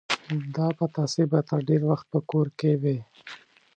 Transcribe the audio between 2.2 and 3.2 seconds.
کور کې وې.